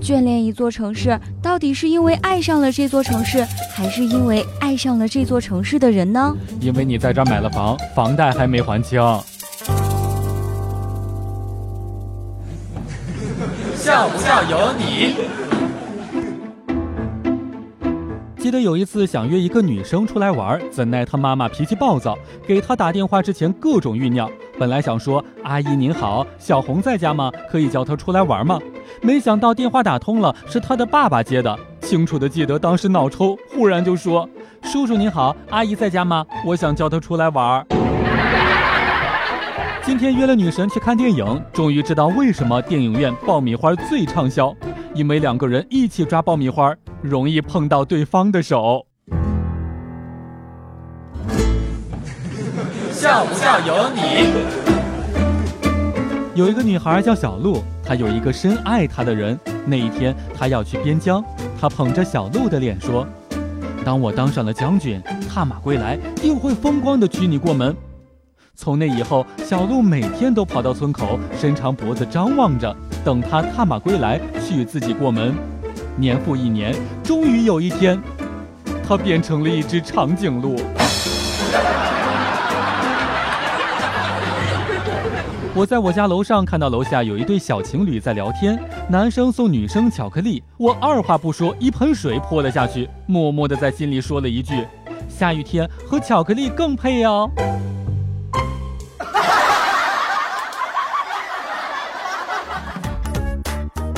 [0.00, 6.36] 眷恋一座城市，到底是因为爱上了这座城市，还是因为爱上了这座城市的人呢？
[6.60, 9.00] 因为你在这买了房，房贷还没还清。
[13.76, 15.14] 笑不笑由你。
[18.44, 22.14] 记得有一次想约一个女生出来玩，怎奈她妈妈脾气暴躁，
[22.46, 24.30] 给她打电话之前各种酝酿。
[24.58, 27.32] 本来想说：“阿姨您好，小红在家吗？
[27.50, 28.60] 可以叫她出来玩吗？”
[29.00, 31.58] 没想到电话打通了，是她的爸爸接的。
[31.80, 34.28] 清楚的记得当时脑抽，忽然就说
[34.64, 36.26] ：“叔叔您好，阿姨在家吗？
[36.44, 37.66] 我想叫她出来玩。”
[39.82, 44.54] 今天约了女神去看电影，终于知道为什么电影院爆米花最畅销，
[44.92, 46.74] 因为两个人一起抓爆米花。
[47.04, 48.86] 容易碰到对方的手，
[52.90, 54.00] 笑不笑由你。
[56.34, 59.38] 有一个女孩叫小鹿，她有一个深爱她的人。
[59.66, 61.22] 那一天，她要去边疆，
[61.60, 63.06] 她捧着小鹿的脸说
[63.84, 67.76] ：“当我当上了将军，踏马归来，定会风光的娶你过门。”
[68.56, 75.34] 从那以后，小鹿每天都跑到村口，伸长脖子张望着，等他踏马归来，娶自己过门。
[75.96, 78.00] 年复一年，终于有一天，
[78.86, 80.56] 它变成了一只长颈鹿。
[85.54, 94.66] 我在我家楼上看到楼下有一对小情侣在聊天，男生送女生巧克力，我二话不说，一盆水泼了下去，默默的在心里说了一句
[95.08, 97.30] ：“下雨天和巧克力更配哦。”